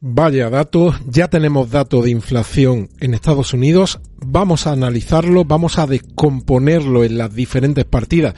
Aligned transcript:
Vaya 0.00 0.48
datos, 0.48 0.94
ya 1.08 1.26
tenemos 1.26 1.72
datos 1.72 2.04
de 2.04 2.10
inflación 2.10 2.88
en 3.00 3.14
Estados 3.14 3.52
Unidos, 3.52 3.98
vamos 4.24 4.68
a 4.68 4.72
analizarlo, 4.72 5.44
vamos 5.44 5.76
a 5.76 5.88
descomponerlo 5.88 7.02
en 7.02 7.18
las 7.18 7.34
diferentes 7.34 7.84
partidas, 7.84 8.34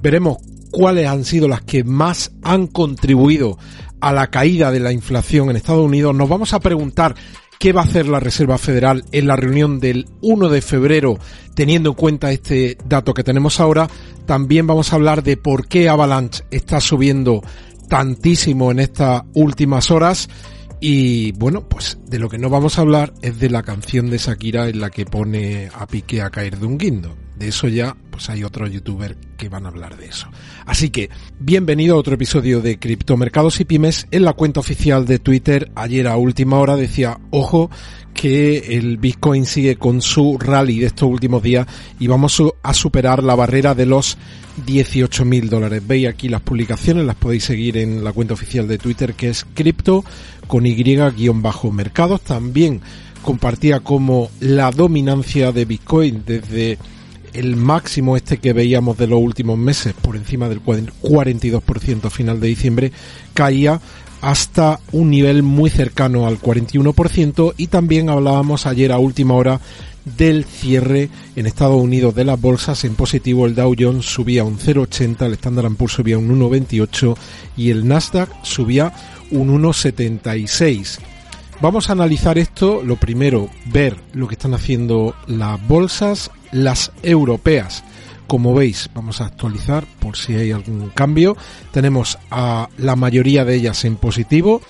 veremos 0.00 0.38
cuáles 0.70 1.08
han 1.08 1.24
sido 1.24 1.48
las 1.48 1.62
que 1.62 1.82
más 1.82 2.30
han 2.44 2.68
contribuido 2.68 3.58
a 4.00 4.12
la 4.12 4.28
caída 4.28 4.70
de 4.70 4.78
la 4.78 4.92
inflación 4.92 5.50
en 5.50 5.56
Estados 5.56 5.84
Unidos, 5.84 6.14
nos 6.14 6.28
vamos 6.28 6.52
a 6.52 6.60
preguntar 6.60 7.16
qué 7.58 7.72
va 7.72 7.80
a 7.80 7.86
hacer 7.86 8.06
la 8.06 8.20
Reserva 8.20 8.56
Federal 8.56 9.04
en 9.10 9.26
la 9.26 9.34
reunión 9.34 9.80
del 9.80 10.06
1 10.20 10.48
de 10.48 10.62
febrero, 10.62 11.18
teniendo 11.54 11.88
en 11.88 11.96
cuenta 11.96 12.30
este 12.30 12.78
dato 12.86 13.14
que 13.14 13.24
tenemos 13.24 13.58
ahora, 13.58 13.90
también 14.26 14.68
vamos 14.68 14.92
a 14.92 14.94
hablar 14.94 15.24
de 15.24 15.36
por 15.36 15.66
qué 15.66 15.88
Avalanche 15.88 16.44
está 16.52 16.80
subiendo 16.80 17.42
tantísimo 17.88 18.70
en 18.70 18.78
estas 18.78 19.24
últimas 19.34 19.90
horas, 19.90 20.28
y 20.80 21.32
bueno, 21.32 21.68
pues 21.68 21.98
de 22.06 22.18
lo 22.18 22.28
que 22.28 22.38
no 22.38 22.48
vamos 22.48 22.78
a 22.78 22.82
hablar 22.82 23.12
es 23.20 23.38
de 23.38 23.50
la 23.50 23.62
canción 23.62 24.08
de 24.08 24.18
Shakira 24.18 24.68
en 24.68 24.80
la 24.80 24.90
que 24.90 25.04
pone 25.04 25.68
a 25.74 25.86
Piqué 25.86 26.22
a 26.22 26.30
caer 26.30 26.58
de 26.58 26.66
un 26.66 26.78
guindo. 26.78 27.16
De 27.36 27.48
eso 27.48 27.68
ya, 27.68 27.96
pues 28.10 28.28
hay 28.30 28.44
otros 28.44 28.70
youtubers 28.70 29.16
que 29.36 29.48
van 29.48 29.66
a 29.66 29.68
hablar 29.68 29.96
de 29.96 30.06
eso. 30.06 30.28
Así 30.66 30.90
que, 30.90 31.10
bienvenido 31.38 31.96
a 31.96 31.98
otro 31.98 32.14
episodio 32.14 32.60
de 32.60 32.78
Criptomercados 32.78 33.60
y 33.60 33.64
Pymes. 33.64 34.06
En 34.10 34.24
la 34.24 34.32
cuenta 34.32 34.60
oficial 34.60 35.06
de 35.06 35.18
Twitter, 35.18 35.70
ayer 35.74 36.06
a 36.06 36.16
última 36.16 36.58
hora 36.58 36.76
decía, 36.76 37.18
ojo, 37.30 37.70
que 38.20 38.76
el 38.76 38.98
Bitcoin 38.98 39.46
sigue 39.46 39.76
con 39.76 40.02
su 40.02 40.36
rally 40.38 40.78
de 40.78 40.88
estos 40.88 41.08
últimos 41.08 41.42
días 41.42 41.66
y 41.98 42.06
vamos 42.06 42.42
a 42.62 42.74
superar 42.74 43.22
la 43.22 43.34
barrera 43.34 43.74
de 43.74 43.86
los 43.86 44.18
18 44.66 45.24
mil 45.24 45.48
dólares. 45.48 45.82
Veis 45.86 46.06
aquí 46.06 46.28
las 46.28 46.42
publicaciones, 46.42 47.06
las 47.06 47.16
podéis 47.16 47.44
seguir 47.44 47.78
en 47.78 48.04
la 48.04 48.12
cuenta 48.12 48.34
oficial 48.34 48.68
de 48.68 48.76
Twitter 48.76 49.14
que 49.14 49.30
es 49.30 49.46
cripto 49.54 50.04
con 50.46 50.66
Y-mercados. 50.66 52.20
También 52.20 52.82
compartía 53.22 53.80
como 53.80 54.30
la 54.40 54.70
dominancia 54.70 55.50
de 55.50 55.64
Bitcoin 55.64 56.22
desde 56.26 56.76
el 57.32 57.56
máximo 57.56 58.18
este 58.18 58.36
que 58.36 58.52
veíamos 58.52 58.98
de 58.98 59.06
los 59.06 59.18
últimos 59.18 59.56
meses 59.56 59.94
por 59.94 60.14
encima 60.16 60.50
del 60.50 60.62
42% 60.62 62.04
a 62.04 62.10
final 62.10 62.38
de 62.38 62.48
diciembre 62.48 62.92
caía 63.32 63.80
hasta 64.20 64.80
un 64.92 65.10
nivel 65.10 65.42
muy 65.42 65.70
cercano 65.70 66.26
al 66.26 66.40
41% 66.40 67.54
y 67.56 67.68
también 67.68 68.08
hablábamos 68.10 68.66
ayer 68.66 68.92
a 68.92 68.98
última 68.98 69.34
hora 69.34 69.60
del 70.04 70.44
cierre 70.44 71.08
en 71.36 71.46
Estados 71.46 71.80
Unidos 71.80 72.14
de 72.14 72.24
las 72.24 72.40
bolsas. 72.40 72.84
En 72.84 72.94
positivo 72.94 73.46
el 73.46 73.54
Dow 73.54 73.74
Jones 73.78 74.06
subía 74.06 74.44
un 74.44 74.58
0,80 74.58 75.26
el 75.26 75.34
Standard 75.34 75.72
Poor's 75.74 75.92
subía 75.94 76.18
un 76.18 76.28
1,28 76.28 77.16
y 77.56 77.70
el 77.70 77.86
Nasdaq 77.86 78.28
subía 78.42 78.92
un 79.30 79.62
1,76 79.62 81.00
Vamos 81.62 81.90
a 81.90 81.92
analizar 81.92 82.38
esto, 82.38 82.82
lo 82.82 82.96
primero, 82.96 83.50
ver 83.66 83.94
lo 84.14 84.26
que 84.28 84.34
están 84.34 84.54
haciendo 84.54 85.14
las 85.26 85.60
bolsas, 85.68 86.30
las 86.52 86.90
europeas. 87.02 87.84
Como 88.30 88.54
veis, 88.54 88.88
vamos 88.94 89.20
a 89.20 89.26
actualizar 89.26 89.84
por 89.98 90.16
si 90.16 90.36
hay 90.36 90.52
algún 90.52 90.90
cambio. 90.90 91.36
Tenemos 91.72 92.16
a 92.30 92.68
la 92.78 92.94
mayoría 92.94 93.44
de 93.44 93.56
ellas 93.56 93.84
en 93.84 93.96
positivo. 93.96 94.62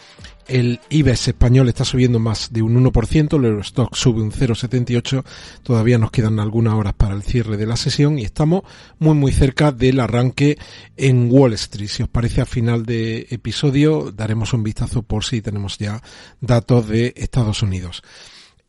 El 0.48 0.80
IBEX 0.88 1.28
español 1.28 1.68
está 1.68 1.84
subiendo 1.84 2.18
más 2.18 2.54
de 2.54 2.62
un 2.62 2.82
1%, 2.82 3.36
el 3.36 3.44
Eurostock 3.44 3.94
sube 3.94 4.22
un 4.22 4.32
0,78%, 4.32 5.24
todavía 5.62 5.98
nos 5.98 6.10
quedan 6.10 6.40
algunas 6.40 6.72
horas 6.72 6.94
para 6.94 7.14
el 7.14 7.22
cierre 7.22 7.58
de 7.58 7.66
la 7.66 7.76
sesión 7.76 8.18
y 8.18 8.22
estamos 8.22 8.62
muy 8.98 9.14
muy 9.14 9.30
cerca 9.30 9.72
del 9.72 10.00
arranque 10.00 10.56
en 10.96 11.30
Wall 11.30 11.52
Street. 11.52 11.90
Si 11.90 12.02
os 12.02 12.08
parece 12.08 12.40
a 12.40 12.46
final 12.46 12.86
de 12.86 13.26
episodio 13.28 14.10
daremos 14.10 14.54
un 14.54 14.62
vistazo 14.62 15.02
por 15.02 15.22
si 15.22 15.42
tenemos 15.42 15.76
ya 15.76 16.02
datos 16.40 16.88
de 16.88 17.12
Estados 17.14 17.62
Unidos. 17.62 18.02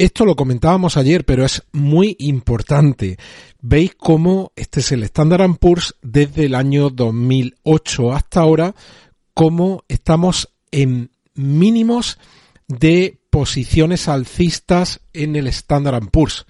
Esto 0.01 0.25
lo 0.25 0.35
comentábamos 0.35 0.97
ayer, 0.97 1.25
pero 1.25 1.45
es 1.45 1.61
muy 1.73 2.15
importante. 2.17 3.17
Veis 3.61 3.93
cómo 3.95 4.51
este 4.55 4.79
es 4.79 4.91
el 4.93 5.03
Standard 5.03 5.57
Poor's 5.59 5.95
desde 6.01 6.45
el 6.45 6.55
año 6.55 6.89
2008 6.89 8.11
hasta 8.11 8.39
ahora, 8.39 8.73
cómo 9.35 9.83
estamos 9.87 10.49
en 10.71 11.11
mínimos 11.35 12.17
de 12.67 13.19
posiciones 13.29 14.07
alcistas 14.07 15.01
en 15.13 15.35
el 15.35 15.45
Standard 15.45 16.09
Poor's. 16.09 16.47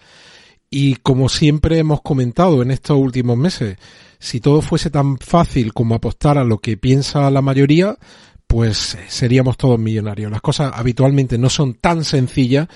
Y 0.70 0.96
como 0.96 1.28
siempre 1.28 1.78
hemos 1.78 2.02
comentado 2.02 2.62
en 2.62 2.72
estos 2.72 2.98
últimos 2.98 3.38
meses, 3.38 3.78
si 4.18 4.40
todo 4.40 4.62
fuese 4.62 4.90
tan 4.90 5.18
fácil 5.18 5.74
como 5.74 5.96
apostar 5.96 6.38
a 6.38 6.46
lo 6.46 6.60
que 6.60 6.78
piensa 6.78 7.30
la 7.30 7.42
mayoría, 7.42 7.98
pues 8.48 8.98
seríamos 9.10 9.58
todos 9.58 9.78
millonarios. 9.78 10.32
Las 10.32 10.40
cosas 10.40 10.72
habitualmente 10.74 11.38
no 11.38 11.50
son 11.50 11.74
tan 11.74 12.06
sencillas 12.06 12.70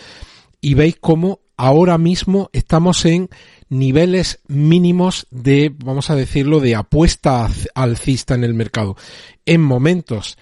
y 0.66 0.74
veis 0.74 0.98
cómo 1.00 1.42
ahora 1.58 2.00
mismo 2.00 2.50
estamos 2.52 3.06
en 3.06 3.30
niveles 3.70 4.40
mínimos 4.48 5.28
de, 5.30 5.72
vamos 5.78 6.10
a 6.10 6.16
decirlo, 6.16 6.60
de 6.60 6.74
apuesta 6.74 7.48
alcista 7.76 8.34
en 8.34 8.44
el 8.44 8.56
mercado. 8.56 8.98
En 9.46 9.62
momentos 9.62 10.40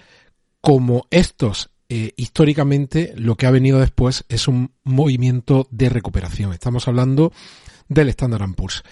como 0.62 1.06
estos, 1.10 1.68
eh, 1.90 2.12
históricamente 2.16 3.12
lo 3.18 3.36
que 3.36 3.44
ha 3.44 3.50
venido 3.50 3.80
después 3.80 4.24
es 4.30 4.48
un 4.48 4.72
movimiento 4.82 5.68
de 5.70 5.90
recuperación. 5.90 6.54
Estamos 6.54 6.88
hablando 6.88 7.30
del 7.88 8.08
Standard 8.08 8.54
Poor's. 8.54 8.82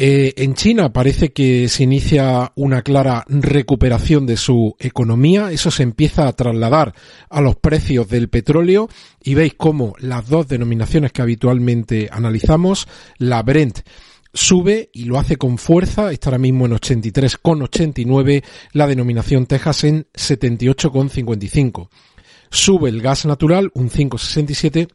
Eh, 0.00 0.44
en 0.44 0.54
China 0.54 0.92
parece 0.92 1.32
que 1.32 1.68
se 1.68 1.82
inicia 1.82 2.52
una 2.54 2.82
clara 2.82 3.24
recuperación 3.26 4.26
de 4.26 4.36
su 4.36 4.76
economía. 4.78 5.50
Eso 5.50 5.72
se 5.72 5.82
empieza 5.82 6.28
a 6.28 6.32
trasladar 6.34 6.94
a 7.28 7.40
los 7.40 7.56
precios 7.56 8.08
del 8.08 8.28
petróleo 8.28 8.88
y 9.20 9.34
veis 9.34 9.54
cómo 9.56 9.96
las 9.98 10.28
dos 10.28 10.46
denominaciones 10.46 11.10
que 11.10 11.22
habitualmente 11.22 12.08
analizamos, 12.12 12.86
la 13.16 13.42
Brent 13.42 13.80
sube 14.32 14.88
y 14.92 15.06
lo 15.06 15.18
hace 15.18 15.34
con 15.34 15.58
fuerza, 15.58 16.12
está 16.12 16.28
ahora 16.28 16.38
mismo 16.38 16.66
en 16.66 16.74
83,89, 16.74 18.44
la 18.74 18.86
denominación 18.86 19.46
Texas 19.46 19.82
en 19.82 20.06
78,55. 20.12 21.88
Sube 22.50 22.88
el 22.88 23.02
gas 23.02 23.26
natural 23.26 23.72
un 23.74 23.90
5,67, 23.90 24.90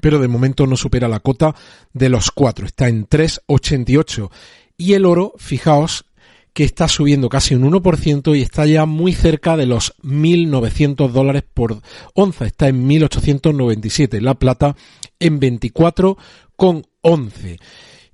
pero 0.00 0.18
de 0.18 0.28
momento 0.28 0.66
no 0.66 0.76
supera 0.76 1.08
la 1.08 1.20
cota 1.20 1.54
de 1.92 2.08
los 2.08 2.30
4, 2.30 2.66
está 2.66 2.88
en 2.88 3.08
3,88. 3.08 4.30
Y 4.76 4.94
el 4.94 5.04
oro, 5.04 5.34
fijaos, 5.36 6.06
que 6.52 6.64
está 6.64 6.88
subiendo 6.88 7.28
casi 7.28 7.54
un 7.54 7.70
1% 7.70 8.36
y 8.36 8.42
está 8.42 8.66
ya 8.66 8.84
muy 8.84 9.12
cerca 9.12 9.56
de 9.56 9.66
los 9.66 9.94
1.900 10.02 11.10
dólares 11.10 11.44
por 11.52 11.80
onza, 12.14 12.46
está 12.46 12.66
en 12.68 12.88
1.897. 12.88 14.20
La 14.20 14.34
plata 14.34 14.76
en 15.18 15.40
24,11. 15.40 17.58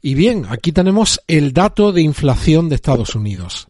Y 0.00 0.14
bien, 0.14 0.46
aquí 0.48 0.70
tenemos 0.72 1.20
el 1.26 1.52
dato 1.52 1.90
de 1.92 2.00
inflación 2.02 2.68
de 2.68 2.76
Estados 2.76 3.16
Unidos. 3.16 3.66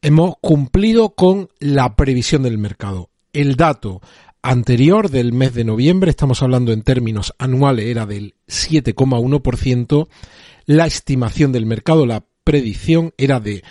Hemos 0.00 0.36
cumplido 0.40 1.10
con 1.10 1.48
la 1.58 1.96
previsión 1.96 2.44
del 2.44 2.58
mercado. 2.58 3.10
El 3.32 3.56
dato 3.56 4.00
anterior 4.46 5.10
del 5.10 5.32
mes 5.32 5.54
de 5.54 5.64
noviembre, 5.64 6.10
estamos 6.10 6.40
hablando 6.40 6.72
en 6.72 6.82
términos 6.82 7.34
anuales, 7.36 7.86
era 7.86 8.06
del 8.06 8.34
7,1%. 8.46 10.08
La 10.66 10.86
estimación 10.86 11.50
del 11.50 11.66
mercado, 11.66 12.06
la 12.06 12.24
predicción 12.44 13.12
era 13.18 13.40
de 13.40 13.64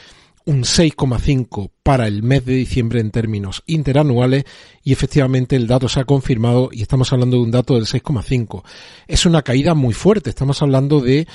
un 0.44 0.64
6,5 0.64 1.72
para 1.82 2.08
el 2.08 2.24
mes 2.24 2.46
de 2.46 2.54
diciembre 2.54 3.00
en 3.00 3.12
términos 3.12 3.64
interanuales 3.66 4.44
y 4.84 4.92
efectivamente 4.92 5.56
el 5.56 5.66
dato 5.66 5.88
se 5.88 6.02
ha 6.02 6.06
confirmado 6.06 6.70
y 6.72 6.82
estamos 6.82 7.12
hablando 7.14 7.38
de 7.38 7.44
un 7.44 7.52
dato 7.52 7.76
del 7.76 7.86
6,5. 7.86 8.64
Es 9.08 9.26
una 9.26 9.44
caída 9.44 9.76
muy 9.76 9.94
fuerte, 9.94 10.30
estamos 10.30 10.62
hablando 10.62 11.00
de 11.00 11.26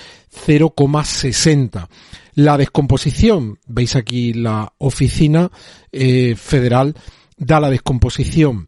0,60. 0.46 1.88
La 2.34 2.58
descomposición, 2.58 3.58
veis 3.66 3.96
aquí 3.96 4.34
la 4.34 4.74
oficina 4.76 5.50
eh, 5.92 6.34
federal, 6.36 6.94
da 7.38 7.58
la 7.58 7.70
descomposición 7.70 8.66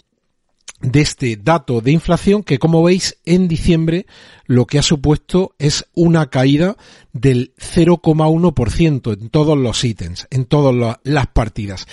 de 0.83 1.01
este 1.01 1.37
dato 1.37 1.81
de 1.81 1.93
inflación 1.93 2.43
que 2.43 2.59
como 2.59 2.83
veis 2.83 3.19
en 3.25 3.49
diciembre 3.49 4.07
lo 4.47 4.67
que 4.67 4.79
ha 4.79 4.83
supuesto 4.83 5.55
es 5.59 5.87
una 5.95 6.29
caída 6.29 6.77
del 7.13 7.55
0,1% 7.57 9.19
en 9.21 9.29
todos 9.31 9.57
los 9.57 9.85
ítems, 9.85 10.27
en 10.31 10.45
todas 10.45 10.99
las 11.05 11.27
partidas. 11.29 11.87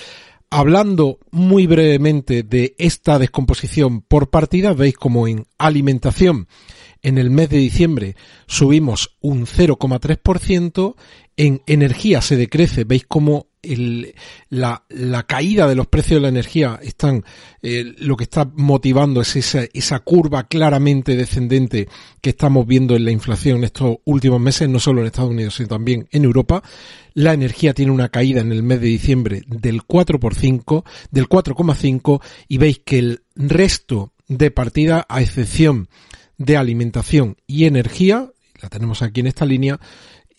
Hablando 0.50 1.20
muy 1.30 1.68
brevemente 1.68 2.42
de 2.42 2.76
esta 2.80 3.20
descomposición 3.20 4.02
por 4.02 4.32
partidas, 4.32 4.76
veis 4.76 4.96
como 4.96 5.28
en 5.28 5.46
alimentación 5.60 6.48
en 7.02 7.18
el 7.18 7.30
mes 7.30 7.50
de 7.50 7.58
diciembre 7.58 8.16
subimos 8.48 9.16
un 9.22 9.46
0,3%, 9.46 10.96
en 11.38 11.62
energía 11.66 12.22
se 12.22 12.36
decrece, 12.36 12.84
veis 12.84 13.06
como 13.06 13.48
el, 13.62 14.16
la, 14.50 14.84
la, 14.90 15.24
caída 15.24 15.68
de 15.68 15.76
los 15.76 15.88
precios 15.88 16.18
de 16.18 16.22
la 16.22 16.30
energía 16.30 16.80
están, 16.82 17.24
eh, 17.62 17.94
lo 17.98 18.16
que 18.16 18.24
está 18.24 18.50
motivando 18.56 19.22
es 19.22 19.36
esa, 19.36 19.66
esa 19.74 20.00
curva 20.00 20.48
claramente 20.48 21.16
descendente 21.16 21.88
que 22.22 22.32
estamos 22.32 22.66
viendo 22.66 22.96
en 22.96 23.06
la 23.06 23.12
inflación 23.12 23.58
en 23.58 23.64
estos 23.66 23.98
últimos 24.06 24.40
meses, 24.40 24.70
no 24.70 24.80
solo 24.80 25.02
en 25.02 25.08
Estados 25.08 25.32
Unidos, 25.32 25.56
sino 25.56 25.70
también 25.70 26.08
en 26.12 26.24
Europa. 26.24 26.64
La 27.14 27.34
energía 27.34 27.74
tiene 27.74 27.92
una 27.92 28.10
caída 28.10 28.42
en 28.42 28.52
el 28.52 28.64
mes 28.64 28.80
de 28.82 28.88
diciembre 28.88 29.44
del 29.48 29.84
4 29.84 30.20
por 30.20 30.36
5, 30.36 30.86
del 31.12 31.28
4,5 31.28 32.22
y 32.48 32.58
veis 32.58 32.80
que 32.80 33.00
el 33.00 33.24
resto 33.36 34.14
de 34.28 34.52
partida, 34.52 35.06
a 35.10 35.22
excepción 35.22 35.90
de 36.38 36.56
alimentación 36.56 37.36
y 37.46 37.66
energía, 37.66 38.32
la 38.62 38.70
tenemos 38.70 39.02
aquí 39.02 39.20
en 39.20 39.28
esta 39.28 39.46
línea, 39.46 39.80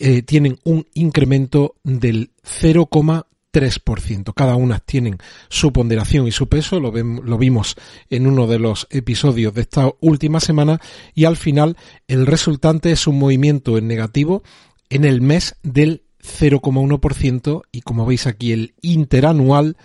eh, 0.01 0.23
tienen 0.23 0.59
un 0.65 0.87
incremento 0.95 1.77
del 1.85 2.31
0,3%. 2.43 4.33
Cada 4.35 4.57
una 4.57 4.79
tienen 4.81 5.19
su 5.49 5.73
ponderación 5.73 6.27
y 6.27 6.33
su 6.33 6.49
peso, 6.49 6.81
lo, 6.81 6.91
lo 6.91 7.39
vimos 7.39 7.77
en 8.09 8.27
uno 8.27 8.47
de 8.47 8.59
los 8.59 8.87
episodios 8.91 9.55
de 9.55 9.61
esta 9.61 9.89
última 10.01 10.41
semana, 10.41 10.81
y 11.15 11.27
al 11.27 11.37
final 11.37 11.77
el 12.09 12.27
resultante 12.27 12.91
es 12.91 13.07
un 13.07 13.19
movimiento 13.19 13.79
en 13.79 13.87
negativo 13.87 14.43
en 14.89 15.05
el 15.05 15.21
mes 15.21 15.57
del 15.63 16.03
0,1% 16.23 17.63
y 17.73 17.81
como 17.83 18.07
veis 18.07 18.27
aquí 18.27 18.53
el 18.53 18.75
interanual 18.83 19.77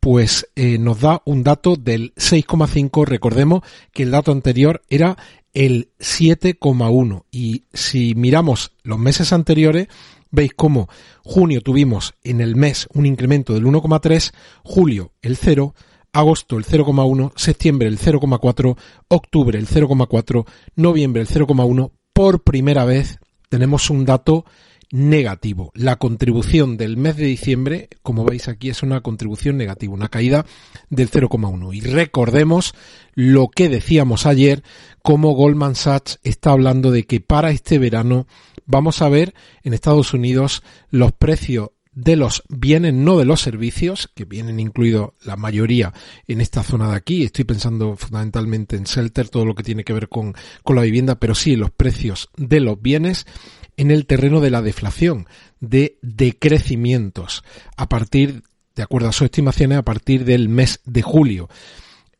pues 0.00 0.48
eh, 0.56 0.78
nos 0.78 1.00
da 1.00 1.22
un 1.26 1.44
dato 1.44 1.76
del 1.76 2.12
6,5. 2.16 3.04
Recordemos 3.06 3.62
que 3.92 4.02
el 4.02 4.10
dato 4.10 4.32
anterior 4.32 4.82
era 4.88 5.16
el 5.52 5.90
7,1 5.98 7.24
y 7.30 7.64
si 7.72 8.14
miramos 8.14 8.72
los 8.82 8.98
meses 8.98 9.32
anteriores 9.32 9.88
veis 10.30 10.52
como 10.54 10.88
junio 11.22 11.60
tuvimos 11.60 12.14
en 12.24 12.40
el 12.40 12.56
mes 12.56 12.88
un 12.94 13.06
incremento 13.06 13.52
del 13.54 13.64
1,3, 13.64 14.32
julio 14.64 15.12
el 15.20 15.36
0, 15.36 15.74
agosto 16.12 16.58
el 16.58 16.64
0,1, 16.64 17.32
septiembre 17.36 17.88
el 17.88 17.98
0,4, 17.98 18.76
octubre 19.08 19.58
el 19.58 19.68
0,4, 19.68 20.46
noviembre 20.74 21.22
el 21.22 21.28
0,1. 21.28 21.92
Por 22.12 22.42
primera 22.42 22.84
vez 22.84 23.18
tenemos 23.48 23.90
un 23.90 24.04
dato 24.04 24.44
negativo. 24.92 25.72
La 25.74 25.96
contribución 25.96 26.76
del 26.76 26.98
mes 26.98 27.16
de 27.16 27.24
diciembre, 27.24 27.88
como 28.02 28.24
veis 28.24 28.46
aquí, 28.46 28.68
es 28.68 28.82
una 28.82 29.00
contribución 29.00 29.56
negativa, 29.56 29.94
una 29.94 30.10
caída 30.10 30.44
del 30.90 31.10
0,1. 31.10 31.74
Y 31.74 31.80
recordemos 31.80 32.74
lo 33.14 33.48
que 33.48 33.70
decíamos 33.70 34.26
ayer, 34.26 34.62
como 35.02 35.34
Goldman 35.34 35.74
Sachs 35.74 36.20
está 36.22 36.52
hablando 36.52 36.90
de 36.90 37.04
que 37.04 37.20
para 37.20 37.50
este 37.50 37.78
verano 37.78 38.26
vamos 38.66 39.00
a 39.00 39.08
ver 39.08 39.34
en 39.64 39.72
Estados 39.72 40.12
Unidos 40.12 40.62
los 40.90 41.12
precios 41.12 41.70
de 41.94 42.16
los 42.16 42.42
bienes, 42.48 42.94
no 42.94 43.18
de 43.18 43.24
los 43.24 43.40
servicios, 43.40 44.10
que 44.14 44.24
vienen 44.24 44.60
incluidos 44.60 45.12
la 45.24 45.36
mayoría 45.36 45.92
en 46.26 46.42
esta 46.42 46.62
zona 46.62 46.90
de 46.90 46.96
aquí. 46.96 47.22
Estoy 47.22 47.44
pensando 47.44 47.96
fundamentalmente 47.96 48.76
en 48.76 48.84
Shelter, 48.84 49.28
todo 49.28 49.46
lo 49.46 49.54
que 49.54 49.62
tiene 49.62 49.84
que 49.84 49.92
ver 49.92 50.08
con, 50.08 50.34
con 50.62 50.76
la 50.76 50.82
vivienda, 50.82 51.16
pero 51.16 51.34
sí 51.34 51.56
los 51.56 51.70
precios 51.70 52.28
de 52.36 52.60
los 52.60 52.80
bienes 52.80 53.26
en 53.76 53.90
el 53.90 54.06
terreno 54.06 54.40
de 54.40 54.50
la 54.50 54.62
deflación, 54.62 55.26
de 55.60 55.98
decrecimientos, 56.02 57.44
a 57.76 57.88
partir, 57.88 58.42
de 58.74 58.82
acuerdo 58.82 59.08
a 59.08 59.12
sus 59.12 59.26
estimaciones, 59.26 59.78
a 59.78 59.84
partir 59.84 60.24
del 60.24 60.48
mes 60.48 60.80
de 60.84 61.02
julio. 61.02 61.48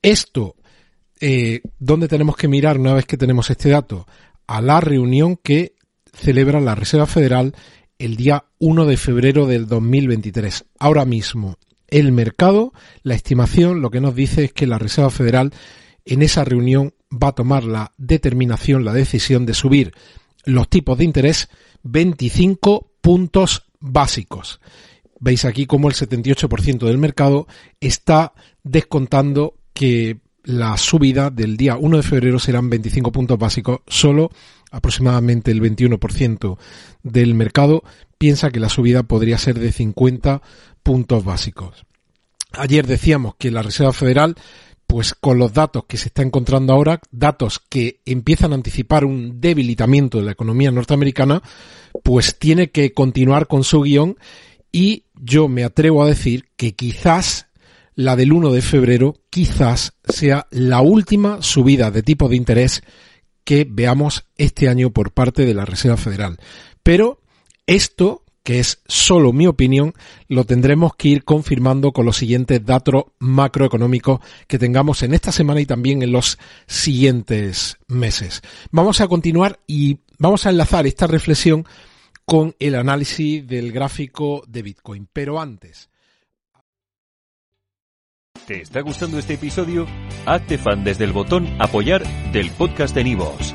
Esto, 0.01 0.57
eh, 1.21 1.63
¿dónde 1.79 2.09
tenemos 2.09 2.37
que 2.37 2.49
mirar 2.49 2.79
una 2.79 2.95
vez 2.95 3.07
que 3.07 3.17
tenemos 3.17 3.51
este 3.51 3.71
dato? 3.71 4.07
A 4.47 4.61
la 4.61 4.81
reunión 4.81 5.37
que 5.37 5.75
celebra 6.13 6.61
la 6.61 6.75
Reserva 6.75 7.07
Federal 7.07 7.55
el 7.99 8.17
día 8.17 8.45
1 8.59 8.87
de 8.87 8.97
febrero 8.97 9.47
del 9.47 9.67
2023. 9.67 10.65
Ahora 10.79 11.05
mismo, 11.05 11.57
el 11.89 12.11
mercado, 12.11 12.73
la 13.03 13.15
estimación, 13.15 13.81
lo 13.81 13.91
que 13.91 14.01
nos 14.01 14.15
dice 14.15 14.45
es 14.45 14.53
que 14.53 14.67
la 14.67 14.79
Reserva 14.79 15.11
Federal 15.11 15.53
en 16.05 16.23
esa 16.23 16.45
reunión 16.45 16.95
va 17.13 17.29
a 17.29 17.35
tomar 17.35 17.65
la 17.65 17.93
determinación, 17.99 18.85
la 18.85 18.93
decisión 18.93 19.47
de 19.47 19.55
subir 19.55 19.93
los 20.45 20.69
tipos 20.69 20.99
de 20.99 21.05
interés 21.05 21.49
25 21.83 22.93
puntos 23.01 23.67
básicos. 23.81 24.61
Veis 25.21 25.45
aquí 25.45 25.67
cómo 25.67 25.89
el 25.89 25.95
78% 25.95 26.87
del 26.87 26.99
mercado 26.99 27.47
está 27.81 28.33
descontando 28.63 29.55
que 29.73 30.19
la 30.45 30.77
subida 30.77 31.31
del 31.31 31.57
día 31.57 31.77
1 31.77 31.97
de 31.97 32.03
febrero 32.03 32.39
serán 32.39 32.69
25 32.71 33.13
puntos 33.13 33.39
básicos. 33.39 33.81
Solo 33.87 34.31
aproximadamente 34.71 35.51
el 35.51 35.61
21% 35.63 36.59
del 37.03 37.35
mercado 37.35 37.85
piensa 38.19 38.51
que 38.51 38.61
la 38.61 38.69
subida 38.69 39.05
podría 39.05 39.39
ser 39.39 39.59
de 39.59 39.71
50 39.71 40.43
puntos 40.83 41.25
básicos. 41.25 41.87
Ayer 42.53 42.87
decíamos 42.87 43.35
que 43.37 43.51
la 43.51 43.63
Reserva 43.63 43.93
Federal 43.93 44.37
pues 44.93 45.15
con 45.15 45.39
los 45.39 45.55
datos 45.55 45.87
que 45.87 45.97
se 45.97 46.09
está 46.09 46.21
encontrando 46.21 46.75
ahora, 46.75 47.01
datos 47.11 47.63
que 47.71 48.03
empiezan 48.05 48.53
a 48.53 48.57
anticipar 48.57 49.07
un 49.07 49.41
debilitamiento 49.41 50.19
de 50.19 50.25
la 50.25 50.33
economía 50.33 50.71
norteamericana, 50.71 51.43
pues 52.03 52.39
tiene 52.39 52.71
que 52.71 52.93
continuar 52.93 53.47
con 53.47 53.65
su 53.65 53.81
guion 53.81 54.19
y 54.71 55.05
yo 55.15 55.49
me 55.49 55.65
atrevo 55.65 56.03
a 56.03 56.09
decir 56.09 56.51
que 56.59 56.75
quizás 56.75 57.47
la 57.95 58.17
del 58.17 58.35
1 58.35 58.53
de 58.53 58.61
febrero 58.61 59.17
quizás 59.31 59.95
sea 60.07 60.47
la 60.51 60.83
última 60.83 61.41
subida 61.41 61.91
de 61.91 62.03
tipo 62.03 62.29
de 62.29 62.37
interés 62.37 62.83
que 63.45 63.67
veamos 63.67 64.27
este 64.37 64.69
año 64.69 64.91
por 64.91 65.13
parte 65.13 65.47
de 65.47 65.55
la 65.55 65.65
Reserva 65.65 65.97
Federal. 65.97 66.37
Pero 66.83 67.23
esto 67.67 68.22
que 68.43 68.59
es 68.59 68.83
solo 68.87 69.33
mi 69.33 69.47
opinión, 69.47 69.95
lo 70.29 70.45
tendremos 70.45 70.95
que 70.97 71.09
ir 71.09 71.25
confirmando 71.25 71.93
con 71.93 72.07
los 72.07 72.17
siguientes 72.17 72.65
datos 72.65 73.05
macroeconómicos 73.19 74.21
que 74.47 74.59
tengamos 74.59 75.03
en 75.03 75.15
esta 75.15 75.33
semana 75.33 75.61
y 75.61 75.67
también 75.67 76.03
en 76.03 76.13
los 76.13 76.39
siguientes 76.67 77.77
meses. 77.87 78.43
Vamos 78.71 79.01
a 79.01 79.09
continuar 79.09 79.61
y 79.67 79.99
vamos 80.19 80.47
a 80.47 80.51
enlazar 80.51 80.87
esta 80.87 81.07
reflexión 81.07 81.67
con 82.25 82.55
el 82.59 82.75
análisis 82.75 83.47
del 83.47 83.73
gráfico 83.73 84.43
de 84.47 84.63
Bitcoin. 84.63 85.09
Pero 85.13 85.41
antes. 85.41 85.91
¿Te 88.47 88.63
está 88.63 88.81
gustando 88.81 89.19
este 89.19 89.35
episodio? 89.35 89.87
Hazte 90.27 90.59
fan 90.59 90.83
desde 90.83 91.05
el 91.05 91.13
botón 91.13 91.47
apoyar 91.61 92.03
del 92.33 92.51
podcast 92.51 92.95
de 92.95 93.05
Nivos. 93.05 93.55